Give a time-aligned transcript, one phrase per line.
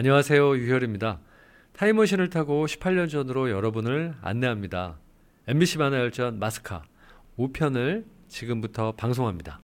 [0.00, 0.56] 안녕하세요.
[0.58, 1.18] 유혈입니다.
[1.72, 4.96] 타임머신을 타고 18년 전으로 여러분을 안내합니다.
[5.48, 6.84] MBC 만화열전 마스카
[7.36, 9.60] 5편을 지금부터 방송합니다.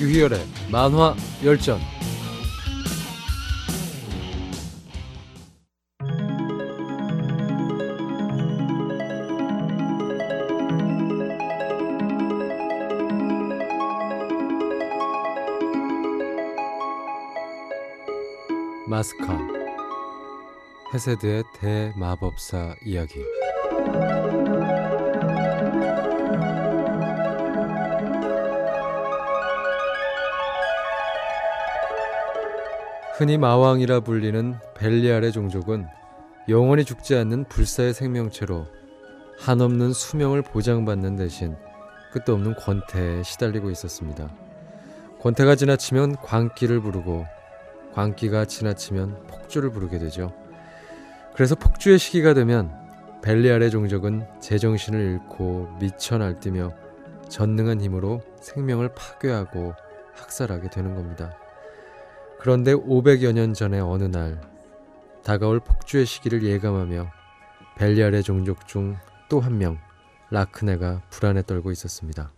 [0.00, 0.40] 유희열의
[0.72, 1.14] 만화
[1.44, 1.78] 열전
[18.92, 19.38] 마스카
[20.92, 23.24] 헤세드의 대마법사 이야기
[33.16, 35.86] 흔히 마왕이라 불리는 벨리알의 종족은
[36.50, 38.66] 영원히 죽지 않는 불사의 생명체로
[39.38, 41.56] 한없는 수명을 보장받는 대신
[42.12, 44.28] 끝도 없는 권태에 시달리고 있었습니다.
[45.22, 47.24] 권태가 지나치면 광기를 부르고
[47.94, 50.32] 광기가 지나치면 폭주를 부르게 되죠.
[51.34, 52.72] 그래서 폭주의 시기가 되면
[53.22, 56.72] 벨리알의 종족은 제정신을 잃고 미쳐 날뛰며
[57.28, 59.74] 전능한 힘으로 생명을 파괴하고
[60.14, 61.32] 학살하게 되는 겁니다.
[62.40, 64.40] 그런데 500여 년 전의 어느 날
[65.22, 67.10] 다가올 폭주의 시기를 예감하며
[67.76, 68.96] 벨리알의 종족 중
[69.28, 69.78] 또 한 명
[70.30, 72.30] 라크네가 불안에 떨고 있었습니다.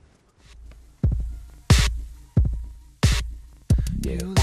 [4.07, 4.34] You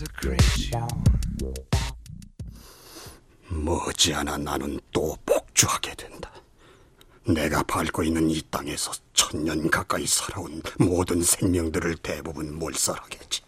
[0.00, 1.54] me desecrate you.
[3.48, 6.30] 머지않아 나는 또 복주하게 된다.
[7.26, 13.42] 내가 밟고 있는 이 땅에서 천년 가까이 살아온 모든 생명들을 대부분 몰살하겠지.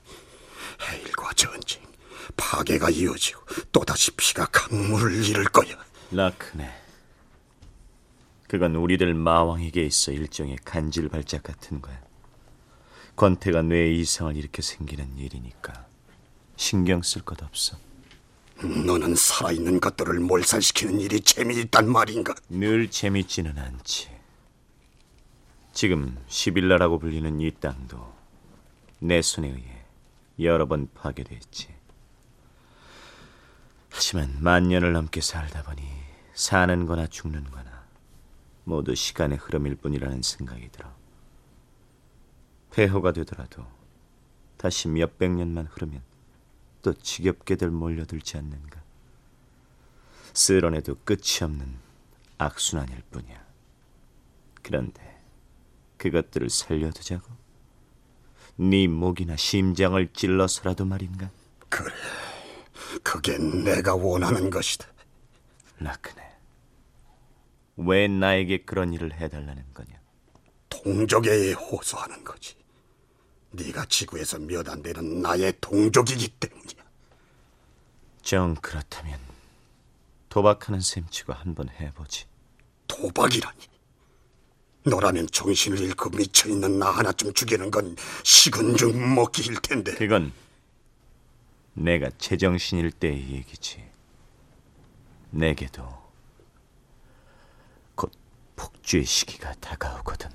[0.88, 1.82] 해일과 전쟁,
[2.36, 5.76] 파괴가 이어지고 또다시 피가 강물을 잃을 거야.
[6.10, 6.80] 라크네.
[8.48, 11.98] 그건 우리들 마왕에게 있어 일종의 간질 발작 같은 거야.
[13.16, 15.91] 권태가 뇌에 이상을 일으켜 생기는 일이니까
[16.56, 17.76] 신경 쓸 것 없어.
[18.62, 22.34] 너는 살아있는 것들을 몰살시키는 일이 재미있단 말인가?
[22.48, 24.08] 늘 재밌지는 않지.
[25.72, 28.12] 지금 시빌라라고 불리는 이 땅도
[29.00, 29.84] 내 손에 의해
[30.38, 31.74] 여러 번 파괴됐지.
[33.90, 35.82] 하지만 만 년을 넘게 살다 보니
[36.34, 37.84] 사는 거나 죽는 거나
[38.64, 40.88] 모두 시간의 흐름일 뿐이라는 생각이 들어.
[42.70, 43.66] 폐허가 되더라도
[44.56, 46.00] 다시 몇백 년만 흐르면
[46.82, 48.82] 또 지겹게들 몰려들지 않는가.
[50.34, 51.76] 쓸어내도 끝이 없는
[52.38, 53.42] 악순환일 뿐이야.
[54.62, 55.20] 그런데
[55.96, 57.30] 그것들을 살려두자고?
[58.56, 61.30] 네 목이나 심장을 찔러서라도 말인가?
[61.68, 61.92] 그래,
[63.02, 64.86] 그게 내가 원하는 것이다.
[65.78, 66.22] 라크네,
[67.76, 70.00] 왜 나에게 그런 일을 해달라는 거냐?
[70.68, 72.56] 동족에 호소하는 거지.
[73.52, 76.82] 네가 지구에서 몇 안 되는 나의 동족이기 때문이야.
[78.22, 79.18] 정 그렇다면
[80.28, 82.26] 도박하는 셈치고 한번 해보지.
[82.86, 83.58] 도박이라니.
[84.84, 89.94] 너라면 정신을 잃고 미쳐 있는 나 하나쯤 죽이는 건 식은 죽 먹기일 텐데.
[89.94, 90.32] 그건
[91.74, 93.84] 내가 제정신일 때의 얘기지.
[95.30, 95.86] 내게도
[97.94, 98.10] 곧
[98.56, 100.30] 폭주의 시기가 다가오거든.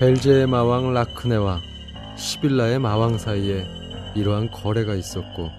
[0.00, 1.60] 벨제의 마왕 라크네와
[2.16, 3.66] 시빌라의 마왕 사이에
[4.14, 5.50] 이러한 거래가 있었고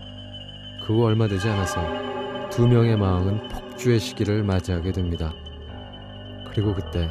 [0.84, 5.32] 그 후 얼마 되지 않아서 두 명의 마왕은 폭주의 시기를 맞이하게 됩니다.
[6.50, 7.08] 그리고 그때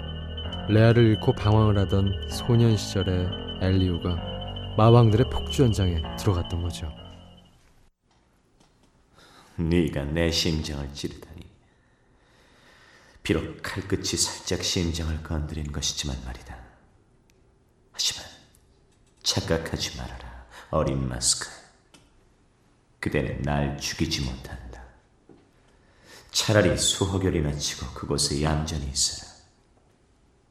[0.69, 3.29] 레아를 잃고 방황을 하던 소년 시절의
[3.63, 6.93] 엘리우가 마왕들의 폭주 현장에 들어갔던 거죠.
[9.57, 11.43] 네가 내 심장을 찌르다니.
[13.23, 16.60] 비록 칼끝이 살짝 심장을 건드린 것이지만 말이다.
[19.31, 21.49] 착각하지 말아라, 어린 마스크.
[22.99, 24.83] 그대는 날 죽이지 못한다.
[26.33, 29.31] 차라리 수호결이나 치고 그곳에 얌전히 있어라.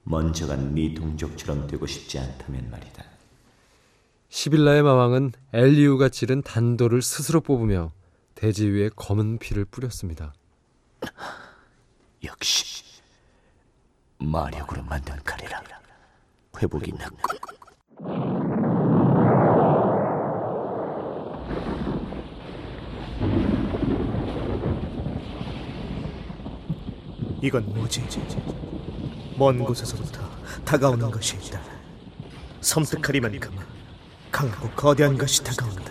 [0.04, 3.04] 먼저가 네 동족처럼 되고 싶지 않다면 말이다.
[4.30, 7.92] 시빌라의 마왕은 엘리우가 찌른 단도를 스스로 뽑으며
[8.34, 10.34] 대지 위에 검은 피를 뿌렸습니다.
[12.24, 12.86] 역시
[14.20, 15.62] 마력으로 만든 칼이라
[16.62, 17.59] 회복이 늦군.
[27.42, 28.06] 이건 뭐지?
[29.38, 30.22] 먼 곳에서부터
[30.66, 31.60] 다가오는 것이 있다.
[32.62, 33.52] 섬뜩하리만큼
[34.32, 35.89] 강하고 거대한 것이 다가온다.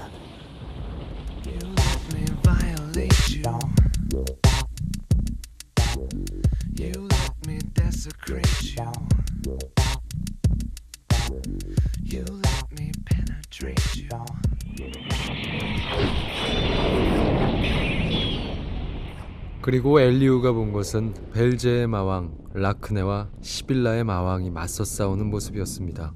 [19.68, 26.14] 그리고 엘리우가 본 것은 벨제의 마왕 라크네와 시빌라의 마왕이 맞서 싸우는 모습이었습니다.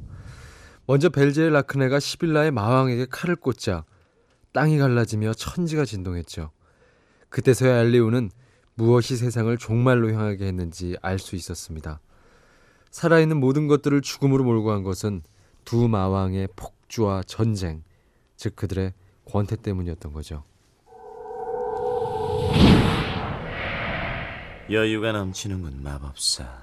[0.87, 3.85] 먼저 벨제의 라크네가 시빌라의 마왕에게 칼을 꽂자
[4.55, 6.51] 땅이 갈라지며 천지가 진동했죠.
[7.29, 8.31] 그때서야 엘리우는
[8.73, 12.01] 무엇이 세상을 종말로 향하게 했는지 알 수 있었습니다.
[12.91, 15.21] 살아있는 모든 것들을 죽음으로 몰고 간 것은
[15.67, 17.85] 두 마왕의 폭주와 전쟁,
[18.35, 18.95] 즉 그들의
[19.27, 20.43] 권태 때문이었던 거죠.
[24.71, 26.63] 여유가 넘치는군 마법사.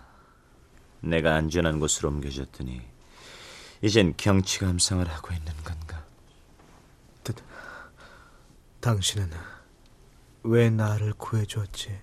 [1.01, 2.81] 내가 안전한 곳으로 옮겨졌더니
[3.81, 6.05] 이젠 경치 감상을 하고 있는 건가?
[8.81, 9.29] 당신은
[10.43, 11.99] 왜 나를 구해주었지?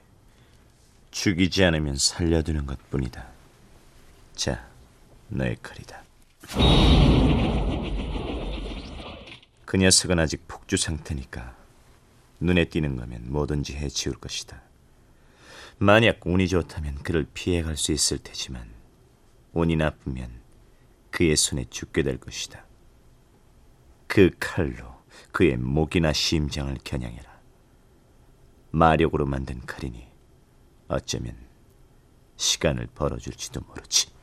[1.10, 3.26] 죽이지 않으면 살려두는 것뿐이다.
[4.34, 4.68] 자,
[5.28, 6.02] 너의 칼이다.
[9.64, 11.56] 그 녀석은 아직 폭주 상태니까
[12.40, 14.65] 눈에 띄는 거면 뭐든지 해치울 것이다.
[15.78, 18.72] 만약 운이 좋다면 그를 피해갈 수 있을 테지만
[19.52, 20.40] 운이 나쁘면
[21.10, 22.64] 그의 손에 죽게 될 것이다.
[24.06, 24.94] 그 칼로
[25.32, 27.40] 그의 목이나 심장을 겨냥해라.
[28.70, 30.08] 마력으로 만든 칼이니
[30.88, 31.36] 어쩌면
[32.36, 34.15] 시간을 벌어줄지도 모르지.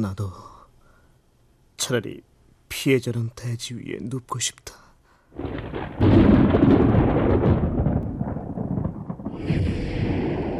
[0.00, 0.32] 나도
[1.76, 2.22] 차라리
[2.68, 4.74] 피해자는 대지 위에 눕고 싶다.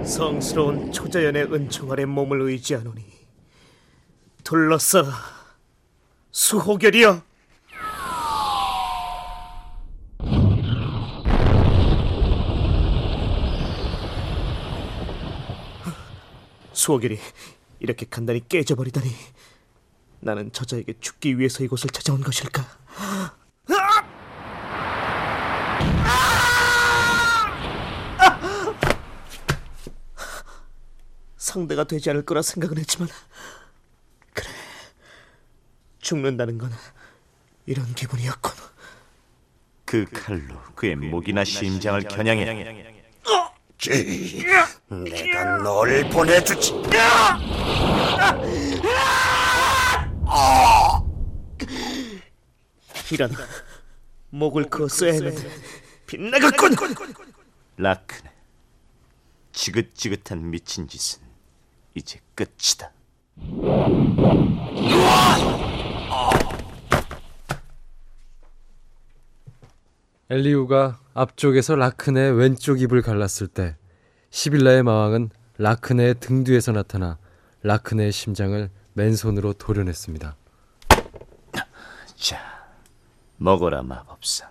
[0.05, 3.05] 성스러운 초자연의 은총 아래 몸을 의지하노니
[4.43, 5.05] 둘러싸
[6.31, 7.23] 수호결이여
[16.73, 17.19] 수호결이
[17.81, 19.11] 이렇게 간단히 깨져버리다니
[20.21, 22.67] 나는 저자에게 죽기 위해서 이곳을 찾아온 것일까?
[31.37, 33.09] 상대가 되지 않을 거라 생각은 했지만
[34.35, 34.49] 그래
[36.01, 36.71] 죽는다는 건
[37.65, 38.53] 이런 기분이었군
[39.89, 42.85] 그 칼로 그의 목이나 심장을 겨냥해.
[43.79, 44.45] 지,
[44.89, 46.75] 내가 널 보내주지.
[53.11, 53.31] 이런
[54.31, 55.49] 목을 그었어야 했는데
[56.07, 56.77] 빗나갔군
[57.77, 58.31] 라크네.
[59.53, 61.23] 지긋지긋한 미친 짓은
[61.95, 62.93] 이제 끝이다.
[70.31, 73.77] 엘리우가 앞쪽에서 라크네의 왼쪽 입을 갈랐을 때
[74.31, 77.19] 시빌라의 마왕은 라크네의 등 뒤에서 나타나
[77.63, 80.37] 라크네의 심장을 맨손으로 도려냈습니다.
[82.17, 82.69] 자,
[83.37, 84.51] 먹어라 마법사.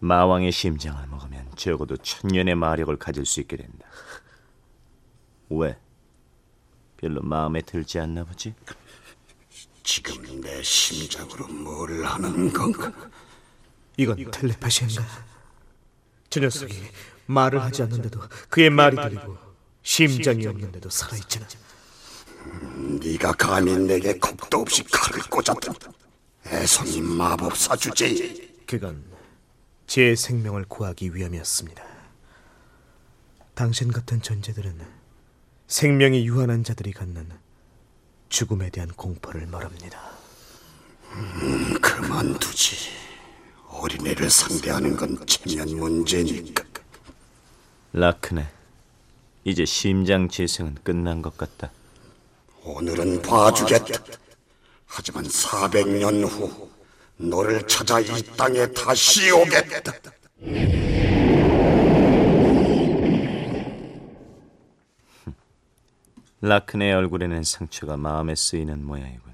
[0.00, 3.86] 마왕의 심장을 먹으면 적어도 천년의 마력을 가질 수 있게 된다.
[5.50, 5.76] 왜?
[6.96, 8.54] 별로 마음에 들지 않나 보지?
[9.82, 12.92] 지금 내 심장으로 뭘 하는 건가?
[13.96, 15.04] 이건 텔레파시인가?
[16.30, 16.74] 저 녀석이
[17.26, 19.36] 말을 하지 않는데도 그의 말이 들리고
[19.82, 21.46] 심장이 없는데도 살아있잖아
[23.02, 25.72] 네가 감히 내게 겁도 없이 칼을 꽂았다.
[26.46, 29.04] 애송이 마법사 주제에 그건
[29.86, 31.82] 제 생명을 구하기 위함이었습니다.
[33.54, 34.80] 당신 같은 존재들은
[35.66, 37.28] 생명이 유한한 자들이 갖는
[38.28, 40.00] 죽음에 대한 공포를 말합니다.
[41.82, 42.90] 그만두지.
[43.68, 46.64] 어린애를 상대하는 건 체면 문제니까.
[47.92, 48.48] 라크네.
[49.44, 51.72] 이제 심장 재생은 끝난 것 같다.
[52.62, 54.02] 오늘은 봐주겠다.
[54.86, 56.70] 하지만 400년 후
[57.16, 59.92] 너를 찾아 이 땅에 다시 오겠다.
[66.42, 69.30] 라크네의 얼굴에는 상처가 마음에 쓰이는 모양이군.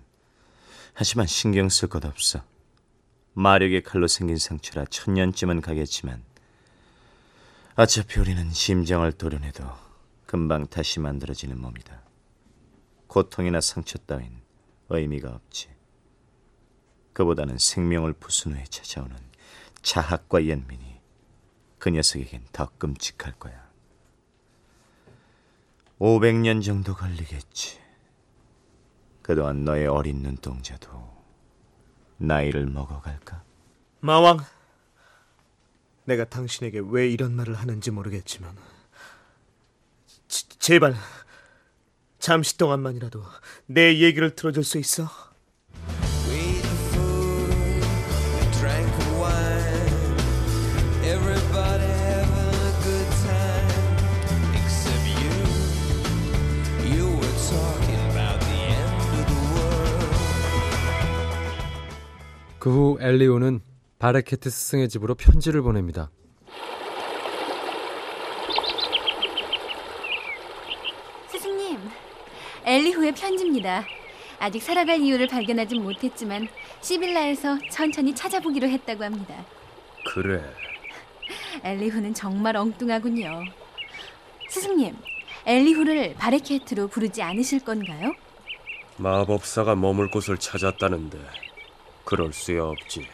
[0.94, 2.42] 하지만 신경 쓸 것 없어.
[3.34, 6.22] 마력의 칼로 생긴 상처라 천년쯤은 가겠지만
[7.76, 9.62] 어차피 우리는 심장을 도려내도
[10.24, 12.05] 금방 다시 만들어지는 몸이다.
[13.08, 14.40] 고통이나 상처 따윈
[14.88, 15.68] 의미가 없지.
[17.12, 19.16] 그보다는 생명을 부순 후에 찾아오는
[19.82, 21.00] 자학과 연민이
[21.78, 23.66] 그 녀석에겐 더 끔찍할 거야.
[25.98, 27.80] 500년 정도 걸리겠지.
[29.22, 31.16] 그동안 너의 어린 눈동자도
[32.18, 33.42] 나이를 먹어갈까?
[34.00, 34.38] 마왕,
[36.04, 38.56] 내가 당신에게 왜 이런 말을 하는지 모르겠지만
[40.28, 40.94] 지- 제발
[42.26, 43.22] 잠시 동안만이라도
[43.66, 45.04] 내 얘기를 들어줄 수 있어?
[46.28, 47.54] We ate the food,
[48.34, 49.94] we drank the wine.
[51.04, 53.70] Everybody having a good time,
[54.58, 55.38] except you.
[56.98, 60.10] You were talking about the end of the world.
[62.58, 63.60] 그후 엘리오는
[64.00, 66.10] 바레케트 스승의 집으로 편지를 보냅니다.
[71.30, 71.78] 스승님,
[72.66, 73.84] 엘리후의 편지입니다.
[74.40, 76.48] 아직 살아갈 이유를 발견하진 못했지만
[76.80, 79.34] 시빌라에서 천천히 찾아보기로 했다고 합니다.
[80.04, 80.42] 그래.
[81.62, 83.44] 엘리후는 정말 엉뚱하군요.
[84.48, 84.96] 스승님,
[85.46, 88.14] 엘리후를 바레케트로 부르지 않으실 건가요?
[88.96, 91.18] 마법사가 머물 곳을 찾았다는데
[92.04, 93.06] 그럴 수야 없지.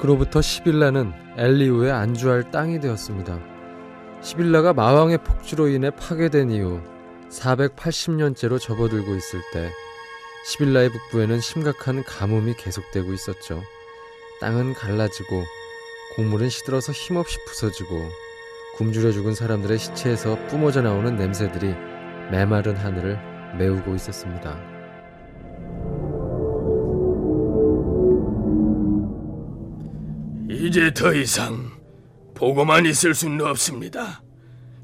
[0.00, 3.38] 그로부터 시빌라는 엘리우에 안주할 땅이 되었습니다.
[4.22, 6.80] 시빌라가 마왕의 폭주로 인해 파괴된 이후
[7.28, 9.70] 480년째로 접어들고 있을 때
[10.46, 13.62] 시빌라의 북부에는 심각한 가뭄이 계속되고 있었죠.
[14.40, 15.44] 땅은 갈라지고
[16.16, 18.08] 곡물은 시들어서 힘없이 부서지고
[18.76, 21.74] 굶주려 죽은 사람들의 시체에서 뿜어져 나오는 냄새들이
[22.30, 23.18] 메마른 하늘을
[23.58, 24.79] 메우고 있었습니다.
[30.50, 31.70] 이제 더 이상
[32.34, 34.20] 보고만 있을 수는 없습니다.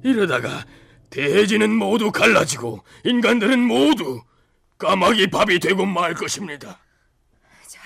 [0.05, 0.65] 이러다가
[1.11, 4.23] 대지는 모두 갈라지고 인간들은 모두
[4.79, 6.79] 까마귀 밥이 되고 말 것입니다.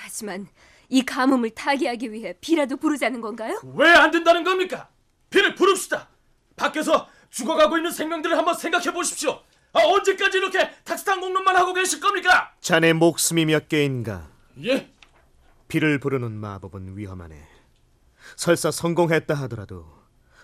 [0.03, 0.47] 하지만
[0.89, 3.59] 이 가뭄을 타개하기 위해 비라도 부르자는 건가요?
[3.75, 4.89] 왜 안 된다는 겁니까?
[5.31, 6.09] 비를 부릅시다.
[6.55, 9.41] 밖에서 죽어가고 있는 생명들을 한번 생각해 보십시오.
[9.73, 12.51] 아, 언제까지 이렇게 탁스탄 공론만 하고 계실 겁니까?
[12.59, 14.29] 자네 목숨이 몇 개인가?
[14.65, 14.91] 예?
[15.69, 17.47] 비를 부르는 마법은 위험하네.
[18.35, 19.85] 설사 성공했다 하더라도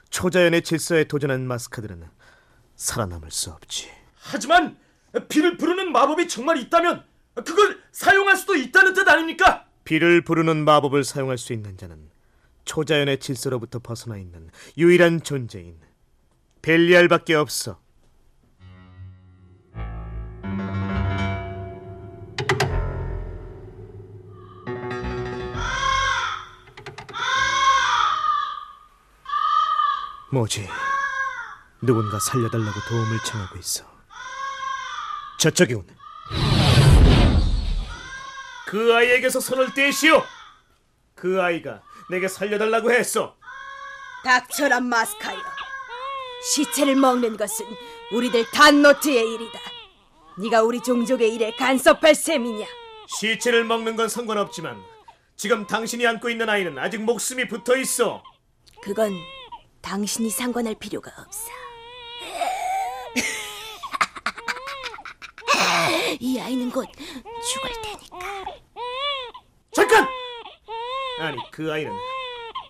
[0.10, 2.04] 초자연의 질서에 도전한 마스카들은
[2.76, 3.90] 살아남을 수 없지.
[4.16, 4.78] 하지만
[5.30, 7.04] 비를 부르는 마법이 정말 있다면
[7.36, 9.66] 그걸 사용할 수도 있다는 뜻 아닙니까?
[9.84, 12.10] 비를 부르는 마법을 사용할 수 있는 자는
[12.66, 15.80] 초자연의 질서로부터 벗어나 있는 유일한 존재인
[16.62, 17.80] 벨리알밖에 없어.
[30.32, 30.68] 뭐지?
[31.82, 33.86] 누군가 살려달라고 도움을 청하고 있어.
[35.40, 35.88] 저쪽에 오네.
[38.68, 40.22] 그 아이에게서 손을 떼시오.
[41.16, 43.38] 그 아이가 내게 살려달라고 했어.
[44.24, 45.42] 닥쳐라 마스카이어.
[46.54, 47.66] 시체를 먹는 것은
[48.12, 49.60] 우리들 단노트의 일이다.
[50.40, 52.66] 네가 우리 종족의 일에 간섭할 셈이냐?
[53.08, 54.84] 시체를 먹는 건 상관없지만
[55.36, 58.22] 지금 당신이 안고 있는 아이는 아직 목숨이 붙어 있어.
[58.84, 59.14] 그건
[59.88, 61.50] 당신이 상관할 필요가 없어.
[66.20, 66.86] 이 아이는 곧
[67.42, 68.44] 죽을 테니까.
[69.72, 70.06] 잠깐!
[71.22, 71.94] 아니 그 아이는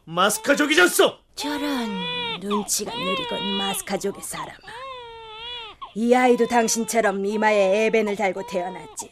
[0.06, 1.18] 마스카족이졌어.
[1.34, 4.68] 저런 눈치가 느리건 마스카족의 사람아.
[5.96, 9.10] 이 아이도 당신처럼 이마에 에벤을 달고 태어났지.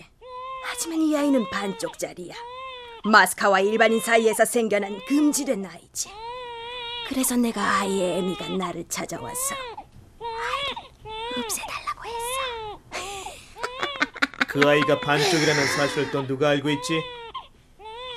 [0.63, 2.35] 하지만 이 아이는 반쪽짜리야.
[3.03, 6.24] 마스카와 일반인 사이에서 생겨난 금지된 아이지.
[7.07, 9.55] 그래서 내가 아이의 애미가 나를 찾아와서
[10.19, 12.79] 아이를 없애달라고 했어.
[14.47, 17.01] 그 아이가 반쪽이라는 사실을 또 누가 알고 있지?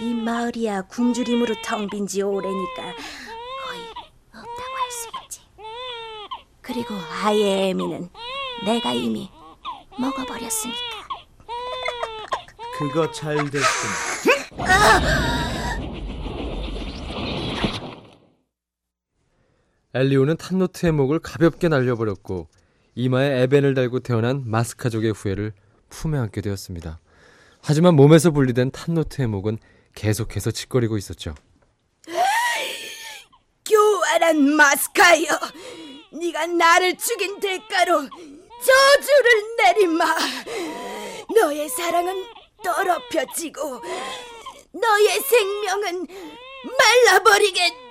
[0.00, 3.82] 이 마을이야 굶주림으로 텅 빈 지 오래니까 거의
[4.28, 5.40] 없다고 할 수 있지.
[6.62, 8.08] 그리고 아이의 애미는
[8.64, 9.30] 내가 이미
[9.98, 10.78] 먹어버렸으니까.
[12.78, 13.64] 그거 잘 됐군.
[19.94, 22.48] 엘리오는 탄노트의 목을 가볍게 날려버렸고
[22.94, 25.52] 이마에 에벤을 달고 태어난 마스카족의 후예를
[25.88, 27.00] 품에 안게 되었습니다.
[27.62, 29.58] 하지만 몸에서 분리된 탄노트의 목은
[29.94, 31.34] 계속해서 짓거리고 있었죠.
[33.64, 35.28] 교활한 마스카이어,
[36.12, 40.04] 네가 나를 죽인 대가로 저주를 내리마.
[41.34, 42.24] 너의 사랑은
[42.62, 43.82] 더럽혀지고
[44.72, 47.87] 너의 생명은 것이다.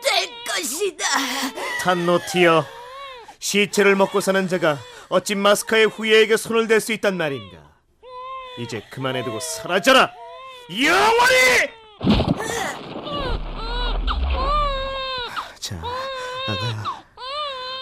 [1.88, 2.65] 탄노티어
[3.39, 4.77] 시체를 먹고 사는 자가
[5.08, 7.60] 어찌 마스카의 후예에게 손을 댈 수 있단 말인가?
[8.60, 10.12] 이제 그만해두고 사라져라
[10.70, 11.70] 영원히!
[15.62, 15.82] 자
[16.50, 16.84] 아가야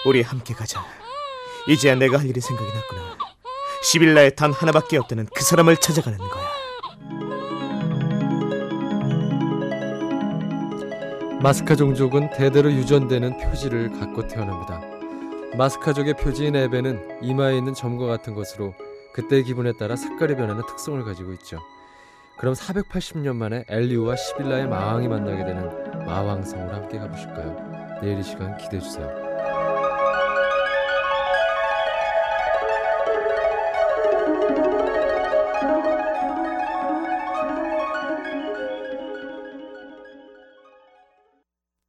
[0.04, 0.86] 우리 함께 가자.
[1.66, 3.18] 이제야 내가 할 일이 생각이 났구나.
[3.82, 6.65] 시빌라에 단 하나밖에 없다는 그 사람을 찾아가는 거야
[11.42, 14.80] 마스카 종족은 대대로 유전되는 표지를 갖고 태어납니다.
[15.56, 18.74] 마스카족의 표지인 에베는 이마에 있는 점과 같은 것으로
[19.12, 21.60] 그때의 기분에 따라 색깔이 변하는 특성을 가지고 있죠.
[22.38, 28.00] 그럼 480년 만에 엘리우와 시빌라의 마왕이 만나게 되는 마왕성으로 함께 가보실까요?
[28.02, 29.25] 내일 이 시간 기대해 주세요.